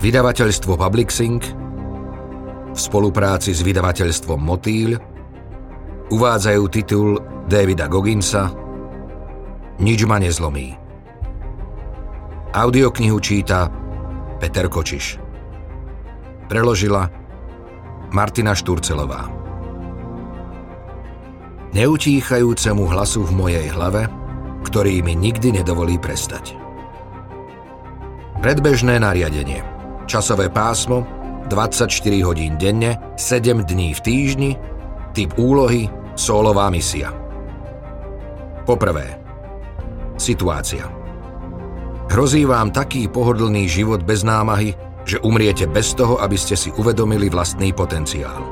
[0.00, 1.44] Vydavateľstvo Publixing
[2.72, 4.96] v spolupráci s vydavateľstvom Motýl
[6.08, 8.48] uvádzajú titul Davida Gogginsa
[9.80, 10.76] Nič ma nezlomí.
[12.52, 13.72] Audioknihu číta
[14.36, 15.16] Peter Kočiš.
[16.48, 17.08] Preložila
[18.12, 19.28] Martina Šturcelová.
[21.76, 24.08] Neutíchajúcemu hlasu v mojej hlave,
[24.64, 26.56] ktorý mi nikdy nedovolí prestať.
[28.44, 29.79] Predbežné nariadenie.
[30.10, 31.06] Časové pásmo
[31.46, 31.86] 24
[32.26, 34.50] hodín denne, 7 dní v týždni,
[35.14, 35.86] typ úlohy,
[36.18, 37.14] solová misia.
[38.66, 39.22] Poprvé.
[40.18, 40.90] Situácia.
[42.10, 44.74] Hrozí vám taký pohodlný život bez námahy,
[45.06, 48.42] že umriete bez toho, aby ste si uvedomili vlastný potenciál.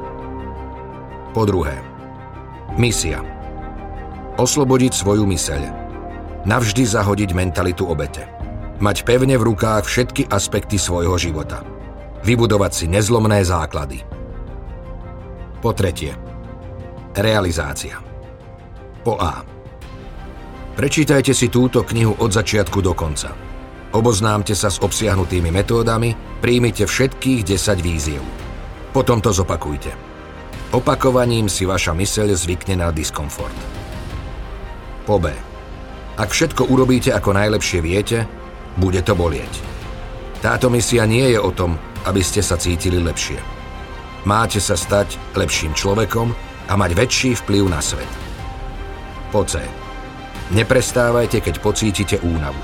[1.35, 1.75] Po druhé.
[2.79, 3.19] Misia.
[4.39, 5.63] Oslobodiť svoju myseľ.
[6.47, 8.39] Navždy zahodiť mentalitu obete
[8.79, 11.63] mať pevne v rukách všetky aspekty svojho života.
[12.23, 14.03] Vybudovať si nezlomné základy.
[15.59, 16.15] Po tretie.
[17.15, 17.99] Realizácia.
[19.03, 19.43] Po A.
[20.79, 23.35] Prečítajte si túto knihu od začiatku do konca.
[23.91, 28.23] Oboznámte sa s obsiahnutými metódami, príjmite všetkých 10 víziev.
[28.95, 29.91] Potom to zopakujte.
[30.71, 33.57] Opakovaním si vaša myseľ zvykne na diskomfort.
[35.09, 35.33] Po B.
[36.21, 38.29] Ak všetko urobíte ako najlepšie viete,
[38.79, 39.51] bude to bolieť.
[40.39, 41.75] Táto misia nie je o tom,
[42.07, 43.43] aby ste sa cítili lepšie.
[44.23, 46.31] Máte sa stať lepším človekom
[46.71, 48.09] a mať väčší vplyv na svet.
[49.35, 49.61] Po C.
[50.55, 52.63] Neprestávajte, keď pocítite únavu.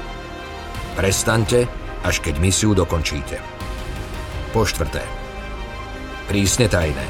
[0.97, 1.67] Prestaňte,
[2.07, 3.43] až keď misiu dokončíte.
[4.55, 5.03] Po štvrté.
[6.31, 7.05] Prísne tajné.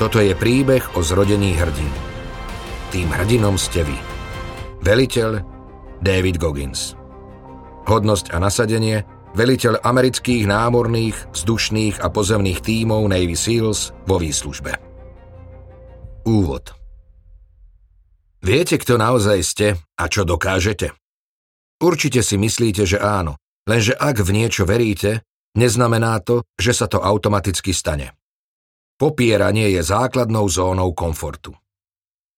[0.00, 1.92] Toto je príbeh o zrodení hrdín.
[2.94, 3.98] Tým hrdinom ste vy.
[4.84, 5.42] Veliteľ
[6.00, 7.05] David Goggins.
[7.86, 9.06] Hodnosť a nasadenie
[9.38, 14.74] veliteľ amerických námorných, vzdušných a pozemných tímov Navy SEALs vo výslužbe.
[16.26, 16.74] Úvod
[18.42, 20.90] Viete, kto naozaj ste a čo dokážete?
[21.78, 23.36] Určite si myslíte, že áno,
[23.68, 25.22] lenže ak v niečo veríte,
[25.54, 28.16] neznamená to, že sa to automaticky stane.
[28.96, 31.52] Popieranie je základnou zónou komfortu.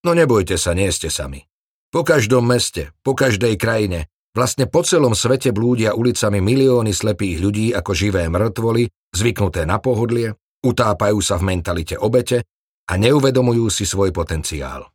[0.03, 1.47] No nebojte sa, nie ste sami.
[1.89, 7.67] Po každom meste, po každej krajine, Vlastne po celom svete blúdia ulicami milióny slepých ľudí
[7.73, 12.45] ako živé mŕtvoly, zvyknuté na pohodlie, utápajú sa v mentalite obete
[12.89, 14.85] a neuvedomujú si svoj potenciál.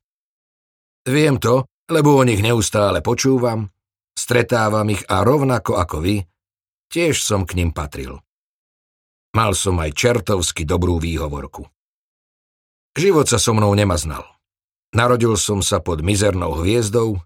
[1.05, 3.69] Viem to, lebo o nich neustále počúvam,
[4.15, 6.17] stretávam ich a rovnako ako vy,
[6.89, 8.23] tiež som k ním patril.
[9.35, 11.67] Mal som aj čertovsky dobrú výhovorku.
[12.95, 14.23] Život sa so mnou nemaznal.
[14.95, 17.19] Narodil som sa pod mizernou hviezdou,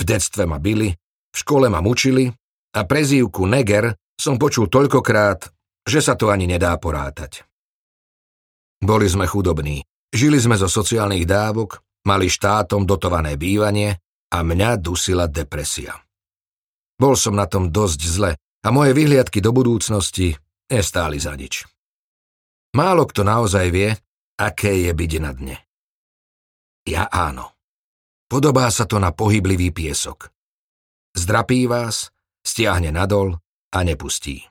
[0.00, 0.96] v detstve ma byli,
[1.30, 2.30] v škole ma mučili
[2.74, 5.48] a prezývku Neger som počul toľkokrát,
[5.86, 7.46] že sa to ani nedá porátať.
[8.80, 13.96] Boli sme chudobní, žili sme zo sociálnych dávok, mali štátom dotované bývanie
[14.32, 15.92] a mňa dusila depresia.
[17.00, 20.36] Bol som na tom dosť zle a moje vyhliadky do budúcnosti
[20.68, 21.64] nestáli za nič.
[22.76, 23.90] Málo kto naozaj vie,
[24.36, 25.56] aké je byť na dne.
[26.86, 27.56] Ja áno.
[28.30, 30.30] Podobá sa to na pohyblivý piesok.
[31.16, 32.14] Zdrapí vás,
[32.46, 33.38] stiahne nadol
[33.74, 34.46] a nepustí.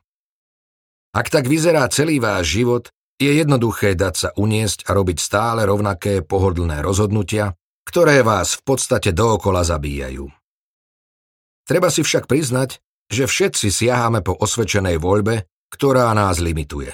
[1.15, 6.23] Ak tak vyzerá celý váš život, je jednoduché dať sa uniesť a robiť stále rovnaké
[6.23, 10.29] pohodlné rozhodnutia, ktoré vás v podstate dookola zabíjajú.
[11.67, 16.93] Treba si však priznať, že všetci siahame po osvedčenej voľbe, ktorá nás limituje.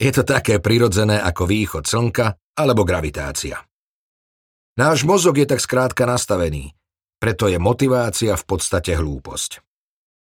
[0.00, 3.60] Je to také prirodzené ako východ slnka alebo gravitácia.
[4.78, 6.70] Náš mozog je tak skrátka nastavený,
[7.18, 9.62] preto je motivácia v podstate hlúposť.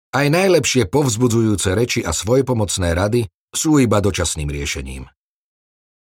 [0.09, 5.05] Aj najlepšie povzbudzujúce reči a svojpomocné rady sú iba dočasným riešením.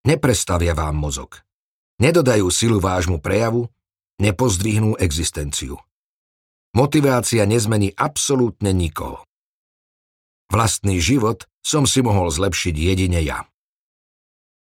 [0.08, 1.44] Neprestavia vám mozog.
[2.00, 3.68] Nedodajú silu vášmu prejavu,
[4.24, 5.76] nepozdvihnú existenciu.
[6.72, 9.26] Motivácia nezmení absolútne nikoho.
[10.48, 13.44] Vlastný život som si mohol zlepšiť jedine ja.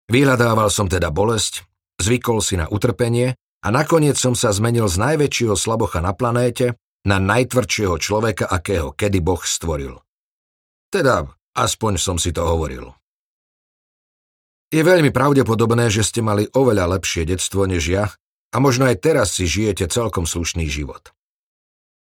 [0.09, 1.67] Vyhľadával som teda bolesť,
[2.01, 6.77] zvykol si na utrpenie a nakoniec som sa zmenil z najväčšieho slabocha na planéte
[7.07, 9.95] na najtvrdšieho človeka, akého kedy Boh stvoril.
[10.91, 11.23] Teda,
[11.55, 12.91] aspoň som si to hovoril.
[14.67, 18.11] Je veľmi pravdepodobné, že ste mali oveľa lepšie detstvo než ja
[18.51, 21.15] a možno aj teraz si žijete celkom slušný život.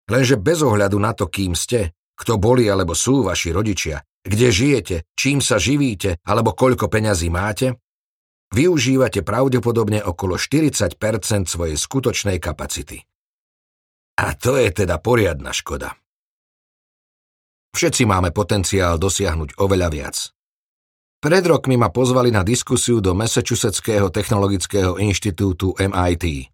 [0.09, 4.97] Lenže bez ohľadu na to, kým ste, kto boli alebo sú vaši rodičia, kde žijete,
[5.13, 7.77] čím sa živíte alebo koľko peňazí máte,
[8.53, 10.99] využívate pravdepodobne okolo 40%
[11.47, 13.03] svojej skutočnej kapacity.
[14.17, 15.93] A to je teda poriadna škoda.
[17.77, 20.17] Všetci máme potenciál dosiahnuť oveľa viac.
[21.21, 26.49] Pred rokmi ma pozvali na diskusiu do Massachusettského technologického inštitútu MIT.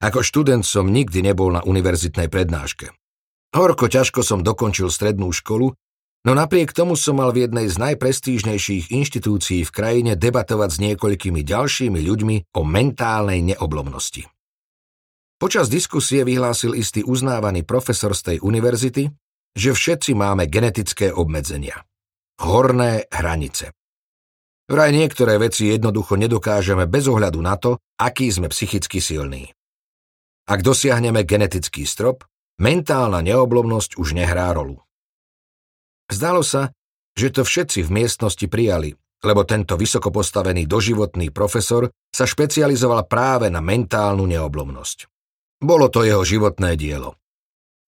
[0.00, 2.88] Ako študent som nikdy nebol na univerzitnej prednáške.
[3.52, 5.76] Horko ťažko som dokončil strednú školu,
[6.22, 11.40] no napriek tomu som mal v jednej z najprestížnejších inštitúcií v krajine debatovať s niekoľkými
[11.42, 14.26] ďalšími ľuďmi o mentálnej neoblomnosti.
[15.42, 19.10] Počas diskusie vyhlásil istý uznávaný profesor z tej univerzity,
[19.58, 21.82] že všetci máme genetické obmedzenia.
[22.38, 23.74] Horné hranice.
[24.70, 29.50] Vraj niektoré veci jednoducho nedokážeme bez ohľadu na to, aký sme psychicky silní.
[30.46, 32.22] Ak dosiahneme genetický strop,
[32.62, 34.78] mentálna neoblomnosť už nehrá rolu.
[36.12, 36.68] Zdalo sa,
[37.16, 38.92] že to všetci v miestnosti prijali,
[39.24, 45.08] lebo tento vysoko postavený doživotný profesor sa špecializoval práve na mentálnu neoblomnosť.
[45.62, 47.16] Bolo to jeho životné dielo.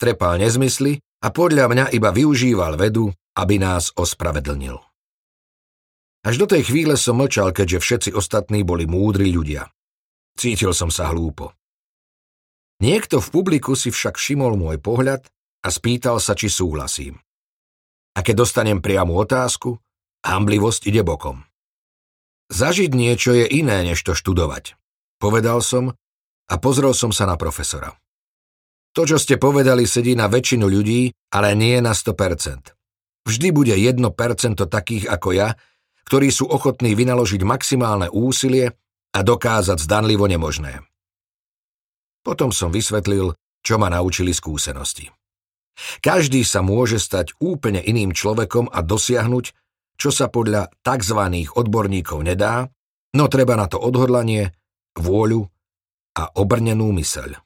[0.00, 4.78] Trepal nezmysly a podľa mňa iba využíval vedu, aby nás ospravedlnil.
[6.24, 9.68] Až do tej chvíle som mlčal, keďže všetci ostatní boli múdri ľudia.
[10.38, 11.52] Cítil som sa hlúpo.
[12.80, 15.22] Niekto v publiku si však všimol môj pohľad
[15.62, 17.20] a spýtal sa, či súhlasím.
[18.14, 19.78] A keď dostanem priamu otázku,
[20.22, 21.42] hamblivosť ide bokom.
[22.48, 24.78] Zažiť niečo je iné, než to študovať.
[25.18, 25.96] Povedal som
[26.46, 27.96] a pozrel som sa na profesora.
[28.94, 32.70] To, čo ste povedali, sedí na väčšinu ľudí, ale nie na 100%.
[33.26, 33.98] Vždy bude 1%
[34.54, 35.56] takých ako ja,
[36.06, 38.70] ktorí sú ochotní vynaložiť maximálne úsilie
[39.16, 40.84] a dokázať zdanlivo nemožné.
[42.22, 43.34] Potom som vysvetlil,
[43.64, 45.08] čo ma naučili skúsenosti.
[46.02, 49.44] Každý sa môže stať úplne iným človekom a dosiahnuť,
[49.98, 51.20] čo sa podľa tzv.
[51.54, 52.70] odborníkov nedá,
[53.14, 54.54] no treba na to odhodlanie,
[54.98, 55.46] vôľu
[56.14, 57.42] a obrnenú myseľ.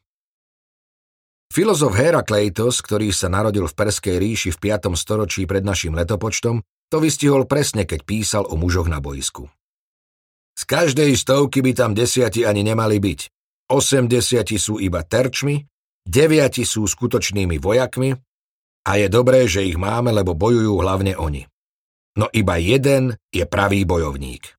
[1.49, 4.93] Filozof Herakleitos, ktorý sa narodil v Perskej ríši v 5.
[4.93, 6.61] storočí pred našim letopočtom,
[6.93, 9.49] to vystihol presne, keď písal o mužoch na boisku.
[10.57, 13.21] Z každej stovky by tam desiati ani nemali byť.
[13.73, 15.65] Osemdesiati sú iba terčmi,
[16.09, 18.17] deviati sú skutočnými vojakmi
[18.89, 21.45] a je dobré, že ich máme, lebo bojujú hlavne oni.
[22.17, 24.57] No iba jeden je pravý bojovník.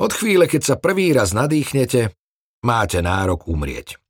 [0.00, 2.16] Od chvíle, keď sa prvý raz nadýchnete,
[2.64, 4.02] máte nárok umrieť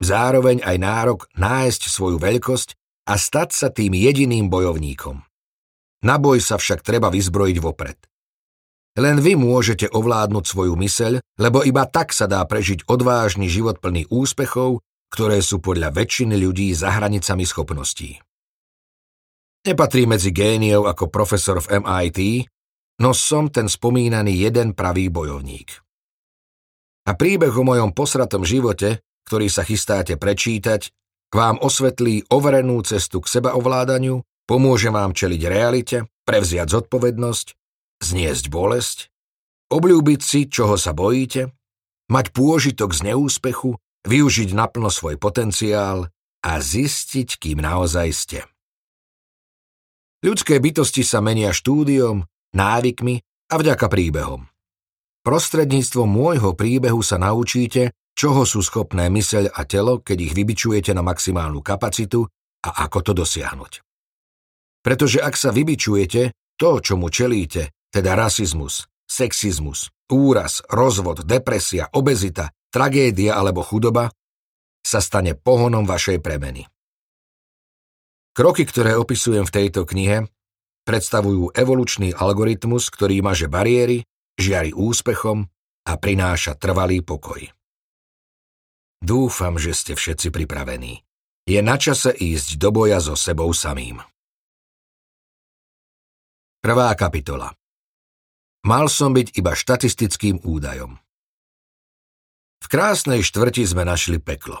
[0.00, 2.74] zároveň aj nárok nájsť svoju veľkosť
[3.06, 5.20] a stať sa tým jediným bojovníkom.
[6.00, 8.00] Na boj sa však treba vyzbrojiť vopred.
[8.96, 14.08] Len vy môžete ovládnuť svoju myseľ, lebo iba tak sa dá prežiť odvážny život plný
[14.10, 18.16] úspechov, ktoré sú podľa väčšiny ľudí za hranicami schopností.
[19.66, 22.48] Nepatrí medzi géniov ako profesor v MIT,
[23.04, 25.68] no som ten spomínaný jeden pravý bojovník.
[27.04, 30.90] A príbeh o mojom posratom živote ktorý sa chystáte prečítať,
[31.30, 37.46] k vám osvetlí overenú cestu k sebaovládaniu, pomôže vám čeliť realite, prevziať zodpovednosť,
[38.02, 39.06] zniesť bolesť,
[39.70, 41.54] obľúbiť si, čoho sa bojíte,
[42.10, 46.08] mať pôžitok z neúspechu, využiť naplno svoj potenciál
[46.40, 48.40] a zistiť, kým naozaj ste.
[50.20, 54.44] Ľudské bytosti sa menia štúdiom, návykmi a vďaka príbehom.
[55.24, 61.00] Prostredníctvom môjho príbehu sa naučíte, čoho sú schopné myseľ a telo, keď ich vybičujete na
[61.04, 62.24] maximálnu kapacitu
[62.64, 63.72] a ako to dosiahnuť.
[64.80, 73.36] Pretože ak sa vybičujete, to, čomu čelíte, teda rasizmus, sexizmus, úraz, rozvod, depresia, obezita, tragédia
[73.36, 74.10] alebo chudoba,
[74.80, 76.64] sa stane pohonom vašej premeny.
[78.32, 80.24] Kroky, ktoré opisujem v tejto knihe,
[80.86, 84.06] predstavujú evolučný algoritmus, ktorý maže bariéry,
[84.38, 85.44] žiari úspechom
[85.84, 87.44] a prináša trvalý pokoj.
[89.00, 91.04] Dúfam, že ste všetci pripravení.
[91.48, 93.98] Je na čase ísť do boja so sebou samým.
[96.60, 97.56] Prvá kapitola
[98.60, 101.00] Mal som byť iba štatistickým údajom.
[102.60, 104.60] V krásnej štvrti sme našli peklo.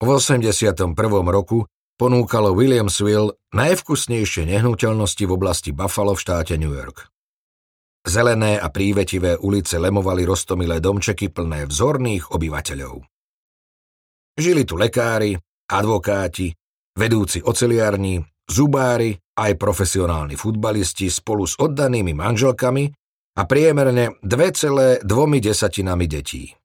[0.00, 0.96] V 81.
[1.28, 1.68] roku
[2.00, 7.12] ponúkalo Williamsville najvkusnejšie nehnuteľnosti v oblasti Buffalo v štáte New York.
[8.00, 13.04] Zelené a prívetivé ulice lemovali roztomilé domčeky plné vzorných obyvateľov.
[14.40, 15.36] Žili tu lekári,
[15.68, 16.48] advokáti,
[16.96, 22.84] vedúci oceliarní, zubári, aj profesionálni futbalisti spolu s oddanými manželkami
[23.36, 25.04] a priemerne 2,2
[25.44, 26.59] desatinami detí.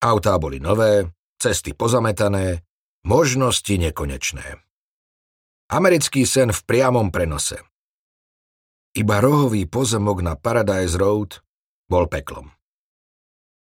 [0.00, 2.64] Autá boli nové, cesty pozametané,
[3.04, 4.56] možnosti nekonečné.
[5.70, 7.60] Americký sen v priamom prenose.
[8.96, 11.44] Iba rohový pozemok na Paradise Road
[11.84, 12.48] bol peklom.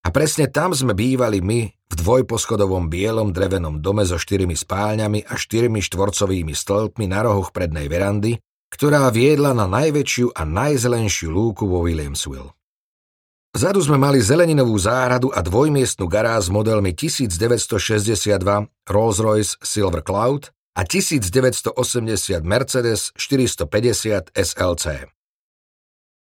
[0.05, 5.33] A presne tam sme bývali my v dvojposchodovom bielom drevenom dome so štyrmi spálňami a
[5.37, 8.37] štyrmi štvorcovými stĺpmi na rohoch prednej verandy,
[8.73, 12.49] ktorá viedla na najväčšiu a najzelenšiu lúku vo Williamsville.
[13.55, 18.35] Vzadu sme mali zeleninovú záhradu a dvojmiestnú garáž s modelmi 1962
[18.83, 21.71] Rolls-Royce Silver Cloud a 1980
[22.43, 25.07] Mercedes 450 SLC.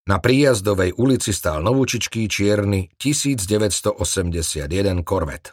[0.08, 5.52] Na príjazdovej ulici stál novúčičký čierny 1981 Corvette.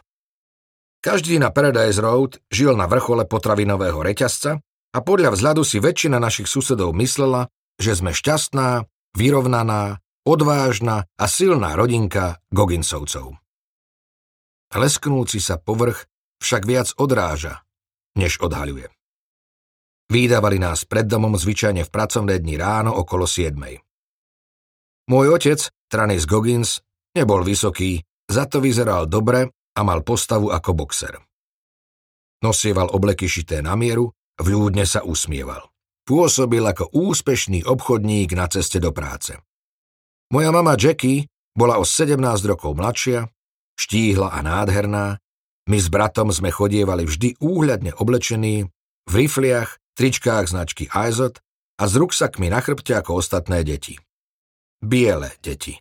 [1.04, 4.64] Každý na Paradise Road žil na vrchole potravinového reťazca
[4.96, 11.78] a podľa vzhľadu si väčšina našich susedov myslela, že sme šťastná, vyrovnaná, odvážna a silná
[11.78, 13.38] rodinka Goginsovcov.
[14.74, 16.10] Lesknúci sa povrch
[16.42, 17.62] však viac odráža,
[18.18, 18.90] než odhaľuje.
[20.10, 23.54] Výdavali nás pred domom zvyčajne v pracovné dni ráno okolo 7.
[25.06, 26.82] Môj otec, Tranis Goggins,
[27.14, 31.14] nebol vysoký, za to vyzeral dobre a mal postavu ako boxer.
[32.42, 35.72] Nosieval obleky šité na mieru Vľúdne sa usmieval.
[36.04, 39.32] Pôsobil ako úspešný obchodník na ceste do práce.
[40.32, 43.30] Moja mama Jackie bola o 17 rokov mladšia,
[43.78, 45.22] štíhla a nádherná.
[45.66, 48.70] My s bratom sme chodievali vždy úhľadne oblečení,
[49.06, 51.38] v rifliach, tričkách značky Izot
[51.78, 53.98] a s ruksakmi na chrbte ako ostatné deti.
[54.82, 55.78] Biele deti.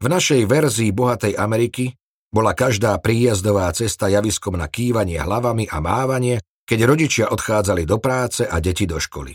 [0.00, 1.92] V našej verzii bohatej Ameriky
[2.30, 6.40] bola každá príjazdová cesta javiskom na kývanie hlavami a mávanie
[6.70, 9.34] keď rodičia odchádzali do práce a deti do školy.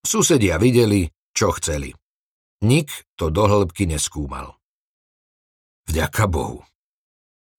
[0.00, 1.04] Susedia videli,
[1.36, 1.92] čo chceli.
[2.60, 4.56] Nik to do hĺbky neskúmal.
[5.88, 6.60] Vďaka Bohu.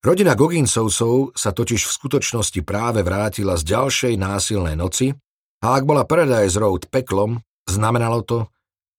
[0.02, 5.14] Rodina Goginsovcov sa totiž v skutočnosti práve vrátila z ďalšej násilnej noci
[5.62, 8.50] a ak bola Paradise Road peklom, znamenalo to,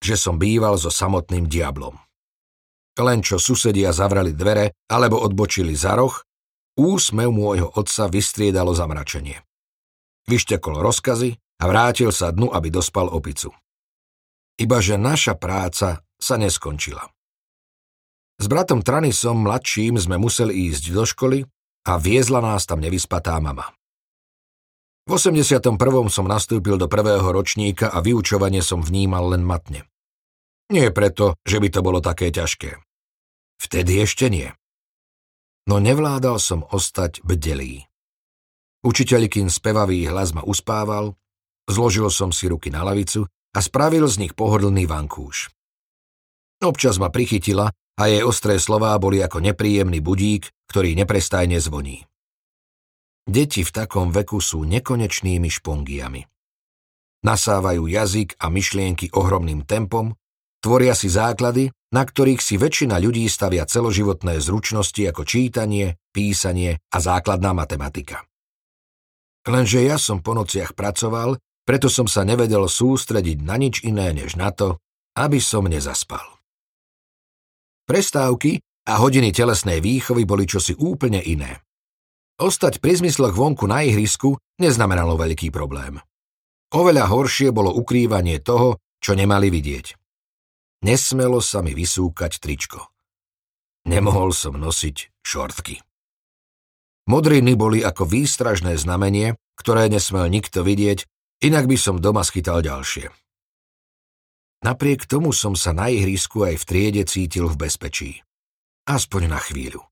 [0.02, 1.98] že som býval so samotným diablom.
[2.98, 6.14] Len čo susedia zavrali dvere alebo odbočili za roh,
[6.78, 9.42] úsmev môjho otca vystriedalo zamračenie
[10.26, 13.50] vyštekol rozkazy a vrátil sa dnu, aby dospal opicu.
[14.60, 17.08] Ibaže naša práca sa neskončila.
[18.42, 21.38] S bratom Tranisom mladším sme museli ísť do školy
[21.86, 23.70] a viezla nás tam nevyspatá mama.
[25.02, 25.74] V 81.
[26.10, 29.86] som nastúpil do prvého ročníka a vyučovanie som vnímal len matne.
[30.70, 32.78] Nie preto, že by to bolo také ťažké.
[33.58, 34.50] Vtedy ešte nie.
[35.66, 37.86] No nevládal som ostať bdelý.
[38.82, 41.14] Učiteľkin spevavý hlas ma uspával,
[41.70, 45.52] zložil som si ruky na lavicu a spravil z nich pohodlný vankúš.
[46.62, 52.08] Občas ma prichytila a jej ostré slová boli ako nepríjemný budík, ktorý neprestajne zvoní.
[53.22, 56.26] Deti v takom veku sú nekonečnými špongiami.
[57.22, 60.18] Nasávajú jazyk a myšlienky ohromným tempom,
[60.58, 66.98] tvoria si základy, na ktorých si väčšina ľudí stavia celoživotné zručnosti ako čítanie, písanie a
[66.98, 68.26] základná matematika.
[69.46, 74.34] Lenže ja som po nociach pracoval, preto som sa nevedel sústrediť na nič iné než
[74.34, 74.78] na to,
[75.14, 76.24] aby som nezaspal.
[77.86, 81.62] Prestávky a hodiny telesnej výchovy boli čosi úplne iné.
[82.42, 86.02] Ostať pri zmysloch vonku na ihrisku neznamenalo veľký problém.
[86.72, 89.94] Oveľa horšie bolo ukrývanie toho, čo nemali vidieť.
[90.82, 92.90] Nesmelo sa mi vysúkať tričko.
[93.86, 95.82] Nemohol som nosiť šortky.
[97.06, 101.06] Modriny boli ako výstražné znamenie, ktoré nesmel nikto vidieť,
[101.42, 103.10] inak by som doma schytal ďalšie.
[104.62, 108.22] Napriek tomu som sa na ihrisku aj v triede cítil v bezpečí.
[108.86, 109.82] Aspoň na chvíľu.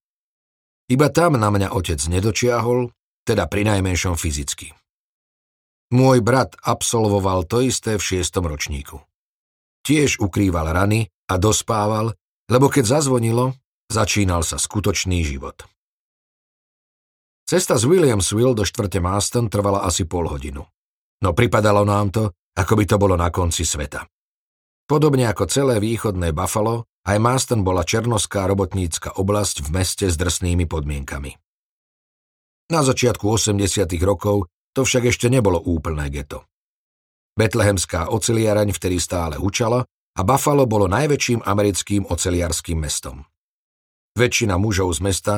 [0.87, 2.95] Iba tam na mňa otec nedočiahol,
[3.27, 4.75] teda pri najmenšom fyzicky.
[5.91, 9.03] Môj brat absolvoval to isté v šiestom ročníku.
[9.83, 12.15] Tiež ukrýval rany a dospával,
[12.47, 13.59] lebo keď zazvonilo,
[13.91, 15.67] začínal sa skutočný život.
[17.43, 20.63] Cesta z Williamsville do štvrte Maston trvala asi pol hodinu.
[21.21, 22.25] No pripadalo nám to,
[22.57, 24.09] ako by to bolo na konci sveta.
[24.89, 30.67] Podobne ako celé východné Buffalo, aj Maston bola černoská robotnícka oblasť v meste s drsnými
[30.67, 31.37] podmienkami.
[32.71, 33.87] Na začiatku 80.
[34.03, 36.47] rokov to však ešte nebolo úplné geto.
[37.39, 39.87] Betlehemská oceliaraň vtedy stále učala
[40.19, 43.23] a Buffalo bolo najväčším americkým oceliarským mestom.
[44.19, 45.35] Väčšina mužov z mesta,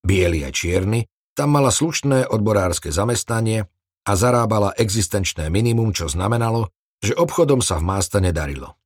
[0.00, 1.04] bieli a čierni,
[1.36, 3.68] tam mala slušné odborárske zamestnanie
[4.04, 6.68] a zarábala existenčné minimum, čo znamenalo,
[7.00, 8.76] že obchodom sa v Másta nedarilo.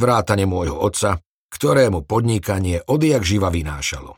[0.00, 4.16] Vrátane môjho otca, ktorému podnikanie odjak živa vynášalo.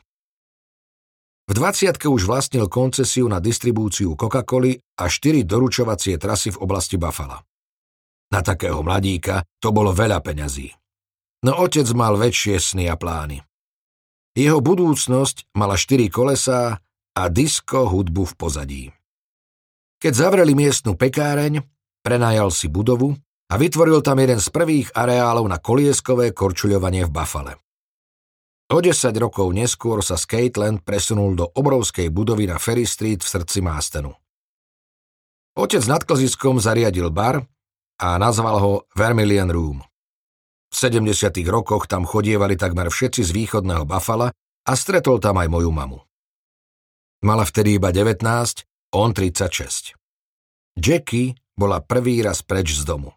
[1.49, 7.43] V 20 už vlastnil koncesiu na distribúciu Coca-Coly a štyri doručovacie trasy v oblasti Buffalo.
[8.31, 10.71] Na takého mladíka to bolo veľa peňazí.
[11.43, 13.43] No otec mal väčšie sny a plány.
[14.31, 16.79] Jeho budúcnosť mala štyri kolesá
[17.11, 18.83] a disko hudbu v pozadí.
[20.01, 21.61] Keď zavreli miestnu pekáreň,
[22.01, 23.13] prenajal si budovu
[23.45, 27.53] a vytvoril tam jeden z prvých areálov na kolieskové korčuľovanie v Buffale.
[28.73, 33.61] O 10 rokov neskôr sa Skateland presunul do obrovskej budovy na Ferry Street v srdci
[33.61, 34.09] Mástenu.
[35.53, 37.43] Otec nad klziskom zariadil bar
[38.01, 39.85] a nazval ho Vermilion Room.
[40.71, 41.29] V 70.
[41.45, 44.33] rokoch tam chodievali takmer všetci z východného Buffala
[44.65, 45.99] a stretol tam aj moju mamu.
[47.27, 48.23] Mala vtedy iba 19,
[48.91, 49.95] on 36.
[50.75, 53.15] Jackie bola prvý raz preč z domu.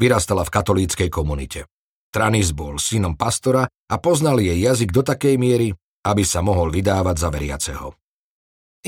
[0.00, 1.68] Vyrastala v katolíckej komunite.
[2.10, 5.68] Tranis bol synom pastora a poznal jej jazyk do takej miery,
[6.04, 7.92] aby sa mohol vydávať za veriaceho.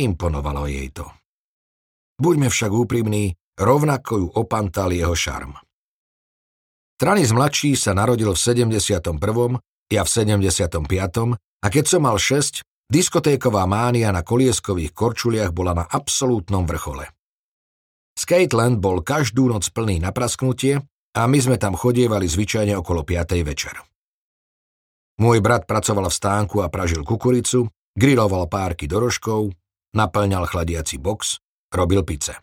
[0.01, 1.05] Imponovalo jej to.
[2.17, 5.57] Buďme však úprimní, rovnako ju opantal jeho šarm.
[6.97, 9.13] Tranis mladší sa narodil v 71.
[9.93, 10.87] ja v 75.
[11.37, 17.07] a keď som mal 6, diskotéková mánia na kolieskových korčuliach bola na absolútnom vrchole.
[18.13, 20.81] Skateland bol každú noc plný na prasknutie
[21.17, 23.41] a my sme tam chodievali zvyčajne okolo 5.
[23.45, 23.77] večer.
[25.21, 29.53] Môj brat pracoval v stánku a pražil kukuricu, griloval párky dorožkov,
[29.93, 31.41] naplňal chladiaci box,
[31.73, 32.37] robil pice.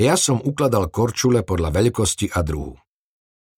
[0.00, 2.74] Ja som ukladal korčule podľa veľkosti a druhu.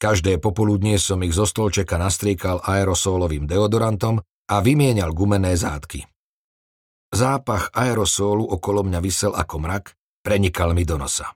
[0.02, 6.04] Každé popoludnie som ich zo stolčeka nastriekal aerosolovým deodorantom a vymienial gumené zátky.
[7.14, 11.30] Zápach aerosólu okolo mňa vysel ako mrak, prenikal mi do nosa.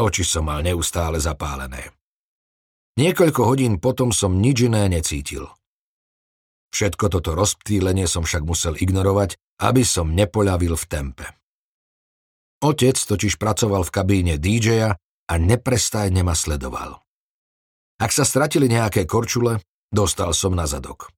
[0.00, 1.92] Oči som mal neustále zapálené.
[2.96, 5.52] Niekoľko hodín potom som nič iné necítil.
[6.72, 11.26] Všetko toto rozptýlenie som však musel ignorovať, aby som nepoľavil v tempe.
[12.60, 17.00] Otec totiž pracoval v kabíne DJ-a a neprestajne ma sledoval.
[18.00, 21.15] Ak sa stratili nejaké korčule, dostal som na zadok.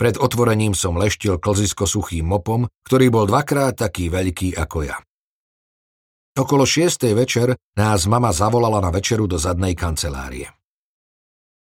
[0.00, 4.96] Pred otvorením som leštil klzisko suchým mopom, ktorý bol dvakrát taký veľký ako ja.
[6.40, 10.48] Okolo šiestej večer nás mama zavolala na večeru do zadnej kancelárie.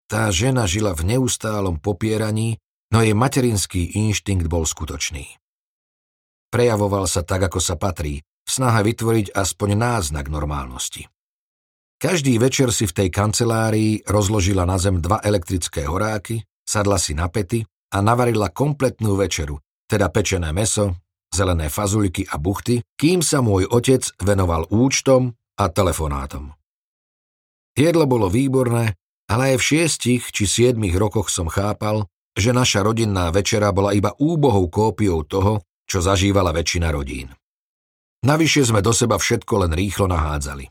[0.07, 2.63] Tá žena žila v neustálom popieraní,
[2.95, 5.35] no jej materinský inštinkt bol skutočný.
[6.55, 11.11] Prejavoval sa tak, ako sa patrí, v snahe vytvoriť aspoň náznak normálnosti.
[11.99, 17.27] Každý večer si v tej kancelárii rozložila na zem dva elektrické horáky, sadla si na
[17.27, 20.97] pety a navarila kompletnú večeru, teda pečené meso,
[21.33, 26.53] zelené fazulky a buchty, kým sa môj otec venoval účtom a telefonátom.
[27.79, 28.97] Jedlo bolo výborné,
[29.29, 34.15] ale aj v šiestich či siedmich rokoch som chápal, že naša rodinná večera bola iba
[34.17, 37.33] úbohou kópiou toho, čo zažívala väčšina rodín.
[38.25, 40.67] Navyše sme do seba všetko len rýchlo nahádzali.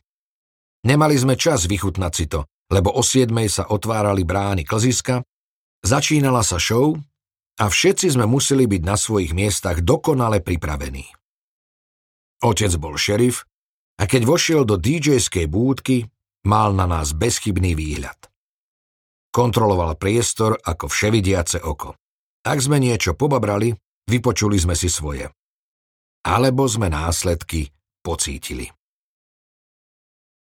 [0.83, 5.23] Nemali sme čas vychutnať si to, lebo o siedmej sa otvárali brány klziska,
[5.83, 6.97] začínala sa show
[7.57, 11.09] a všetci sme museli byť na svojich miestach dokonale pripravení.
[12.45, 13.49] Otec bol šerif
[13.97, 16.05] a keď vošiel do DJ-skej búdky,
[16.45, 18.29] mal na nás bezchybný výhľad.
[19.33, 21.97] Kontroloval priestor ako vševidiace oko.
[22.45, 23.73] Ak sme niečo pobabrali,
[24.07, 25.27] vypočuli sme si svoje.
[26.23, 27.73] Alebo sme následky
[28.05, 28.69] pocítili.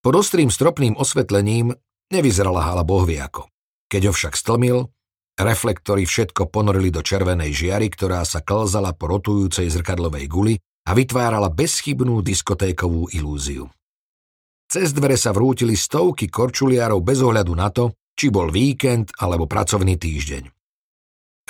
[0.05, 1.73] Pod ostrým stropným osvetlením
[2.13, 3.49] nevyzerala hala bohvie ako.
[3.89, 4.93] Keď ho však stlmil,
[5.35, 10.55] Reflektory všetko ponorili do červenej žiary, ktorá sa klzala po rotujúcej zrkadlovej guli
[10.87, 13.66] a vytvárala bezchybnú diskotékovú ilúziu.
[14.70, 19.99] Cez dvere sa vrútili stovky korčuliarov bez ohľadu na to, či bol víkend alebo pracovný
[19.99, 20.47] týždeň.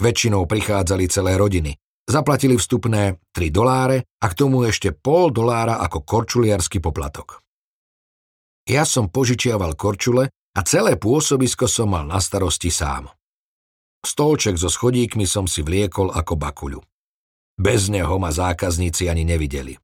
[0.01, 1.77] Väčšinou prichádzali celé rodiny.
[2.05, 7.41] Zaplatili vstupné 3 doláre a k tomu ešte pol dolára ako korčuliarský poplatok.
[8.65, 13.09] Ja som požičiaval korčule a celé pôsobisko som mal na starosti sám.
[14.05, 16.81] Stolček so schodíkmi som si vliekol ako bakuľu.
[17.57, 19.75] Bez neho ma zákazníci ani nevideli.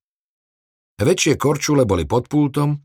[1.00, 2.76] Väčšie korčule boli pod pultom,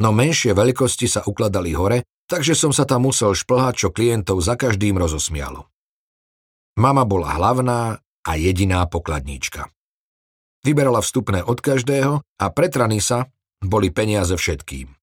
[0.00, 4.56] no menšie veľkosti sa ukladali hore, takže som sa tam musel šplhať, čo klientov za
[4.56, 5.68] každým rozosmialo.
[6.80, 9.68] Mama bola hlavná a jediná pokladníčka.
[10.62, 12.70] Vyberala vstupné od každého a pre
[13.02, 14.94] sa boli peniaze všetkým.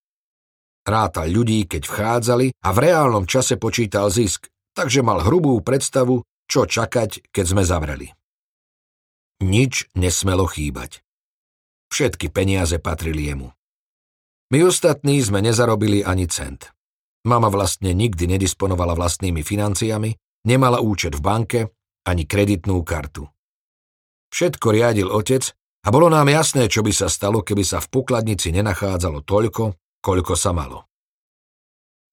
[0.86, 6.67] Rátal ľudí, keď vchádzali a v reálnom čase počítal zisk, takže mal hrubú predstavu, čo
[6.69, 8.13] čakať, keď sme zavreli.
[9.41, 11.01] Nič nesmelo chýbať.
[11.89, 13.51] Všetky peniaze patrili jemu.
[14.53, 16.69] My ostatní sme nezarobili ani cent.
[17.25, 20.13] Mama vlastne nikdy nedisponovala vlastnými financiami,
[20.45, 21.59] nemala účet v banke
[22.05, 23.25] ani kreditnú kartu.
[24.29, 25.49] Všetko riadil otec
[25.85, 29.73] a bolo nám jasné, čo by sa stalo, keby sa v pokladnici nenachádzalo toľko,
[30.05, 30.85] koľko sa malo.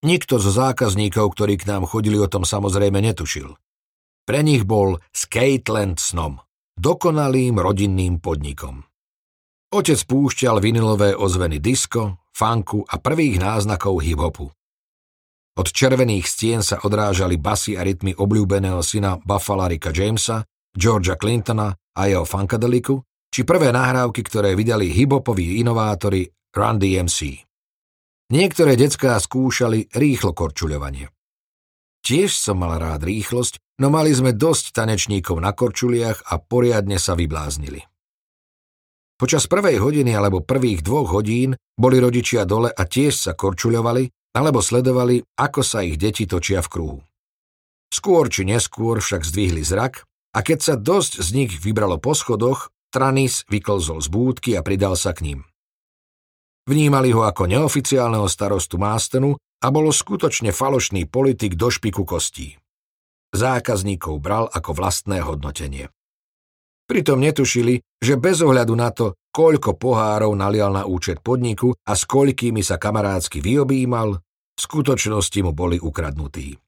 [0.03, 3.55] Nikto zo zákazníkov, ktorí k nám chodili, o tom samozrejme netušil.
[4.27, 6.43] Pre nich bol Skateland snom,
[6.75, 8.83] dokonalým rodinným podnikom.
[9.71, 14.51] Otec púšťal vinilové ozveny disco, funku a prvých náznakov hip-hopu.
[15.53, 21.71] Od červených stien sa odrážali basy a rytmy obľúbeného syna Buffalo Ricka Jamesa, Georgia Clintona
[21.71, 22.99] a jeho funkadeliku,
[23.31, 27.52] či prvé nahrávky, ktoré vydali hip-hopoví inovátori Run DMC.
[28.31, 31.11] Niektoré decká skúšali rýchlo korčuľovanie.
[32.03, 37.15] Tiež som mal rád rýchlosť, no mali sme dosť tanečníkov na korčuliach a poriadne sa
[37.15, 37.83] vybláznili.
[39.15, 44.59] Počas prvej hodiny alebo prvých dvoch hodín boli rodičia dole a tiež sa korčuľovali alebo
[44.59, 46.99] sledovali, ako sa ich deti točia v kruhu.
[47.93, 52.73] Skôr či neskôr však zdvihli zrak a keď sa dosť z nich vybralo po schodoch,
[52.89, 55.39] Tranis vyklzol z búdky a pridal sa k ním.
[56.63, 62.55] Vnímali ho ako neoficiálneho starostu Mástenu a bolo skutočne falošný politik do špiku kostí.
[63.35, 65.91] Zákazníkov bral ako vlastné hodnotenie.
[66.83, 72.03] Pritom netušili, že bez ohľadu na to, koľko pohárov nalial na účet podniku a s
[72.03, 74.19] koľkými sa kamarádsky vyobímal,
[74.53, 76.59] v skutočnosti mu boli ukradnutí.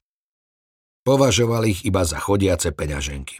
[1.06, 3.38] Považoval ich iba za chodiace peňaženky.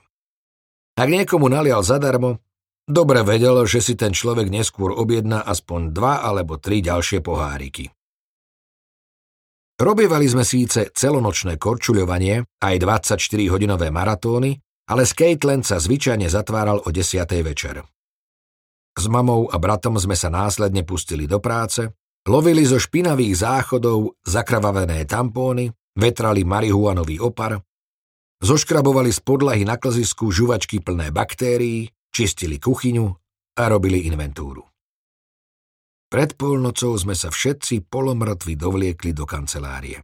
[0.97, 2.39] Ak niekomu nalial zadarmo,
[2.87, 7.91] dobre vedel, že si ten človek neskôr objedná aspoň dva alebo tri ďalšie poháriky.
[9.77, 14.57] Robievali sme síce celonočné korčuľovanie, aj 24-hodinové maratóny,
[14.89, 17.29] ale Skateland sa zvyčajne zatváral o 10.
[17.45, 17.85] večer.
[18.97, 21.93] S mamou a bratom sme sa následne pustili do práce,
[22.25, 27.61] lovili zo špinavých záchodov zakravavené tampóny, vetrali marihuanový opar,
[28.41, 33.07] zoškrabovali z podlahy na klzisku žuvačky plné baktérií, čistili kuchyňu
[33.61, 34.65] a robili inventúru.
[36.09, 40.01] Pred polnocou sme sa všetci polomrtvi dovliekli do kancelárie.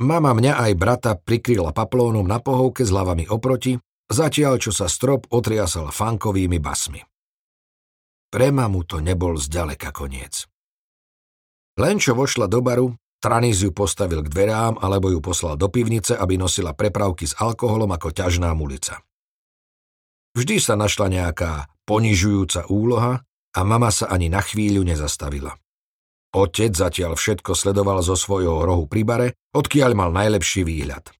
[0.00, 3.76] Mama mňa aj brata prikryla paplónom na pohovke s hlavami oproti,
[4.08, 7.04] zatiaľ čo sa strop otriasal fankovými basmi.
[8.32, 10.48] Pre mamu to nebol zďaleka koniec.
[11.76, 12.88] Len čo vošla do baru,
[13.20, 17.92] Tranis ju postavil k dverám alebo ju poslal do pivnice, aby nosila prepravky s alkoholom
[17.92, 19.04] ako ťažná mulica.
[20.34, 25.58] Vždy sa našla nejaká ponižujúca úloha, a mama sa ani na chvíľu nezastavila.
[26.30, 31.10] Otec zatiaľ všetko sledoval zo svojho rohu pri bare, odkiaľ mal najlepší výhľad.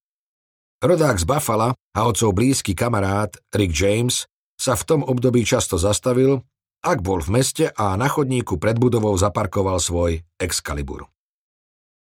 [0.80, 6.46] Rodák z Buffalo a otcov blízky kamarát Rick James sa v tom období často zastavil,
[6.80, 11.10] ak bol v meste a na chodníku pred budovou zaparkoval svoj Excalibur.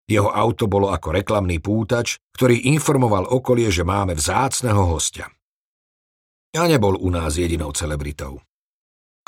[0.07, 5.27] Jeho auto bolo ako reklamný pútač, ktorý informoval okolie, že máme vzácneho hostia.
[6.57, 8.41] A nebol u nás jedinou celebritou.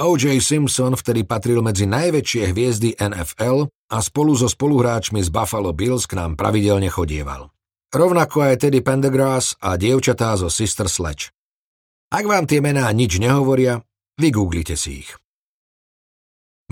[0.01, 0.41] O.J.
[0.41, 6.17] Simpson vtedy patril medzi najväčšie hviezdy NFL a spolu so spoluhráčmi z Buffalo Bills k
[6.17, 7.53] nám pravidelne chodieval.
[7.93, 11.29] Rovnako aj Teddy Pendergrass a dievčatá zo Sister Sledge.
[12.09, 13.85] Ak vám tie mená nič nehovoria,
[14.17, 15.13] vygooglite si ich.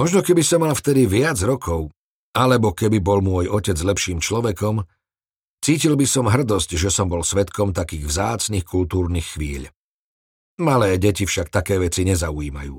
[0.01, 1.93] Možno keby som mal vtedy viac rokov,
[2.33, 4.81] alebo keby bol môj otec lepším človekom,
[5.61, 9.69] cítil by som hrdosť, že som bol svetkom takých vzácnych kultúrnych chvíľ.
[10.57, 12.77] Malé deti však také veci nezaujímajú.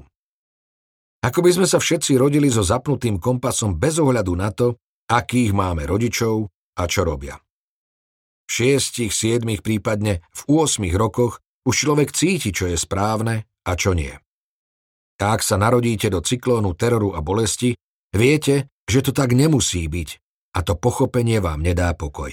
[1.19, 4.79] Ako by sme sa všetci rodili so zapnutým kompasom bez ohľadu na to,
[5.11, 7.39] akých máme rodičov a čo robia.
[8.47, 13.93] V šiestich, siedmich, prípadne v 8 rokoch už človek cíti, čo je správne a čo
[13.95, 14.15] nie.
[15.19, 17.75] A ak sa narodíte do cyklónu teroru a bolesti,
[18.15, 20.09] viete, že to tak nemusí byť
[20.55, 22.31] a to pochopenie vám nedá pokoj.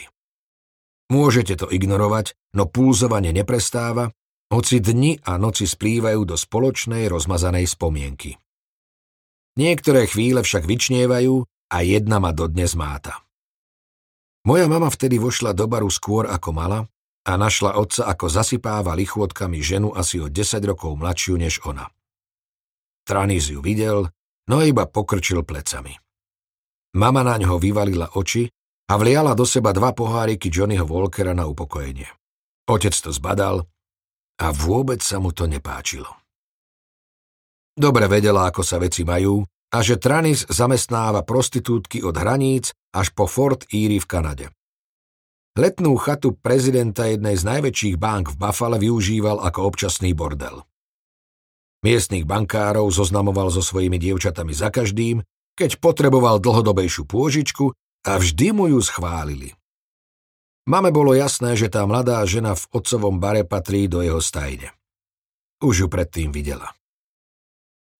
[1.10, 4.14] Môžete to ignorovať, no pulzovanie neprestáva,
[4.56, 8.40] hoci dni a noci splývajú do spoločnej rozmazanej spomienky.
[9.60, 11.44] Niektoré chvíle však vyčnievajú
[11.76, 13.20] a jedna ma dodnes máta.
[14.48, 16.80] Moja mama vtedy vošla do baru skôr ako mala
[17.26, 21.92] a našla otca, ako zasypáva lichôdkami ženu asi o 10 rokov mladšiu než ona.
[23.04, 24.08] Tranis ju videl,
[24.48, 26.00] no iba pokrčil plecami.
[26.96, 28.48] Mama na ňo vyvalila oči
[28.88, 32.08] a vliala do seba dva poháriky Johnnyho Walkera na upokojenie.
[32.70, 33.68] Otec to zbadal
[34.40, 36.10] a vôbec sa mu to nepáčilo.
[37.76, 39.44] Dobre vedela, ako sa veci majú
[39.76, 44.46] a že Tranis zamestnáva prostitútky od hraníc až po Fort Erie v Kanade.
[45.56, 50.64] Letnú chatu prezidenta jednej z najväčších bank v Buffale využíval ako občasný bordel.
[51.84, 55.24] Miestných bankárov zoznamoval so svojimi dievčatami za každým,
[55.56, 57.72] keď potreboval dlhodobejšiu pôžičku
[58.04, 59.56] a vždy mu ju schválili.
[60.66, 64.74] Mame bolo jasné, že tá mladá žena v otcovom bare patrí do jeho stajne.
[65.62, 66.74] Už ju predtým videla.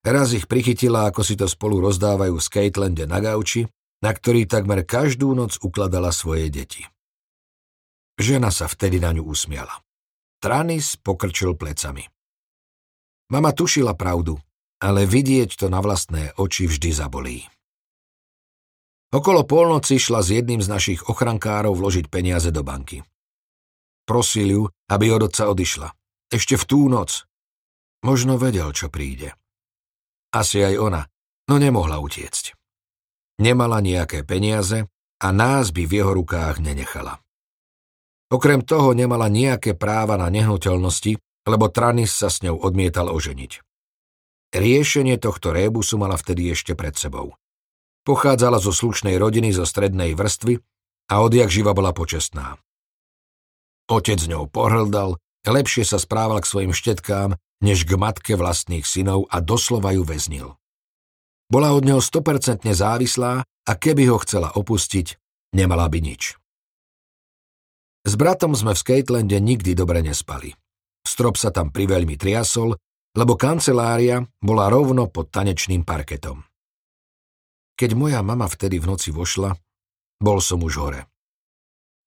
[0.02, 3.66] Raz ich prichytila, ako si to spolu rozdávajú v Skatelande na gauči,
[4.02, 6.82] na ktorý takmer každú noc ukladala svoje deti.
[8.18, 9.82] Žena sa vtedy na ňu usmiala.
[10.42, 12.06] Tranis pokrčil plecami.
[13.30, 14.38] Mama tušila pravdu,
[14.78, 17.46] ale vidieť to na vlastné oči vždy zabolí.
[19.14, 23.06] Okolo polnoci šla s jedným z našich ochrankárov vložiť peniaze do banky.
[24.06, 25.88] Prosil ju, aby od otca odišla.
[26.30, 27.26] Ešte v tú noc.
[28.02, 29.34] Možno vedel, čo príde.
[30.34, 31.02] Asi aj ona,
[31.50, 32.54] no nemohla utiecť.
[33.42, 34.90] Nemala nejaké peniaze
[35.22, 37.18] a nás by v jeho rukách nenechala.
[38.26, 41.14] Okrem toho nemala nejaké práva na nehnuteľnosti,
[41.46, 43.62] lebo Tranis sa s ňou odmietal oženiť.
[44.50, 47.38] Riešenie tohto rébusu mala vtedy ešte pred sebou.
[48.06, 50.62] Pochádzala zo slušnej rodiny zo strednej vrstvy
[51.10, 52.54] a odjak živa bola počestná.
[53.90, 57.34] Otec ňou pohrdal, lepšie sa správal k svojim štetkám,
[57.66, 60.54] než k matke vlastných synov a doslova ju väznil.
[61.50, 65.18] Bola od neho 100% závislá a keby ho chcela opustiť,
[65.50, 66.38] nemala by nič.
[68.06, 70.54] S bratom sme v Skatelande nikdy dobre nespali.
[71.02, 72.78] Strop sa tam priveľmi triasol,
[73.18, 76.45] lebo kancelária bola rovno pod tanečným parketom.
[77.76, 79.52] Keď moja mama vtedy v noci vošla,
[80.16, 81.02] bol som už hore.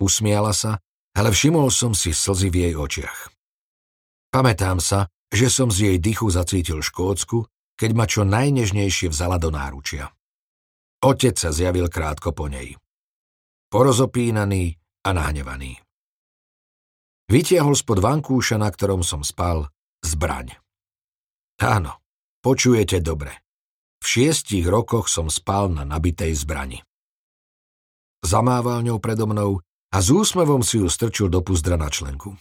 [0.02, 0.82] Usmiala sa,
[1.14, 3.30] ale všimol som si slzy v jej očiach.
[4.34, 7.46] Pamätám sa, že som z jej dychu zacítil Škótsku,
[7.78, 10.10] keď ma čo najnežnejšie vzala do náručia.
[11.06, 12.76] Otec sa zjavil krátko po nej.
[13.70, 15.78] Porozopínaný a nahnevaný.
[17.30, 19.70] Vytiahol spod vankúša, na ktorom som spal,
[20.02, 20.58] zbraň.
[21.62, 22.02] Áno,
[22.42, 23.49] počujete dobre.
[24.10, 26.82] Šiestich rokoch som spal na nabitej zbrani.
[28.26, 29.62] Zamával ňou predo mnou
[29.94, 32.34] a s úsmevom si ju strčil do puzdra na členku.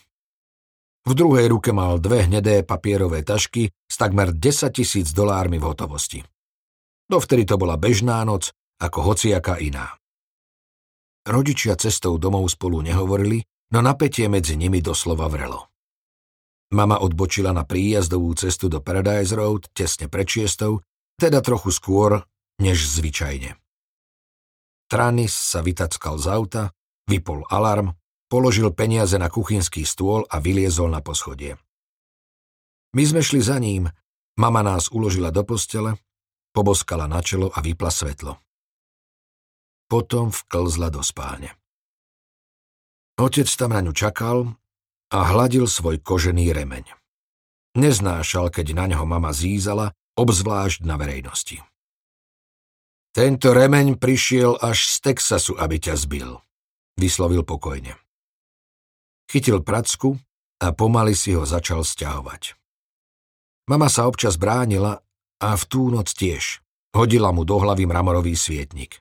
[1.04, 6.24] V druhej ruke mal dve hnedé papierové tašky s takmer 10 tisíc dolármi v hotovosti.
[7.04, 8.48] Dovtedy to bola bežná noc,
[8.80, 9.92] ako hociaká iná.
[11.28, 13.44] Rodičia cestou domov spolu nehovorili,
[13.76, 15.68] no napätie medzi nimi doslova vrelo.
[16.72, 20.80] Mama odbočila na príjazdovú cestu do Paradise Road tesne pred šiestou,
[21.18, 22.22] teda trochu skôr,
[22.62, 23.58] než zvyčajne.
[24.88, 26.64] Tranis sa vytackal z auta,
[27.10, 27.92] vypol alarm,
[28.30, 31.60] položil peniaze na kuchynský stôl a vyliezol na poschodie.
[32.96, 33.90] My sme šli za ním,
[34.40, 36.00] mama nás uložila do postele,
[36.56, 38.40] poboskala na čelo a vypla svetlo.
[39.90, 41.52] Potom vklzla do spálne.
[43.18, 44.54] Otec tam na ňu čakal
[45.10, 46.86] a hladil svoj kožený remeň.
[47.76, 51.62] Neznášal, keď na ňo mama zízala, obzvlášť na verejnosti.
[53.14, 56.42] Tento remeň prišiel až z Texasu, aby ťa zbil,
[56.98, 57.94] vyslovil pokojne.
[59.30, 60.18] Chytil pracku
[60.58, 62.58] a pomaly si ho začal stiahovať.
[63.70, 65.04] Mama sa občas bránila
[65.38, 66.64] a v tú noc tiež.
[66.96, 68.98] Hodila mu do hlavy mramorový svietnik.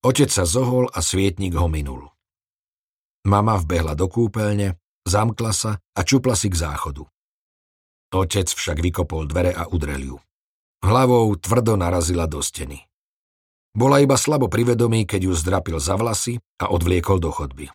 [0.00, 2.08] Otec sa zohol a svietnik ho minul.
[3.28, 7.04] Mama vbehla do kúpeľne, zamkla sa a čupla si k záchodu.
[8.16, 10.18] Otec však vykopol dvere a udrel ju.
[10.80, 12.88] Hlavou tvrdo narazila do steny.
[13.70, 17.70] Bola iba slabo privedomí, keď ju zdrapil za vlasy a odvliekol do chodby.